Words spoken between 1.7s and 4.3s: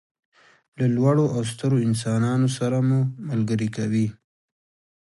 انسانانو سره مو ملګري کوي.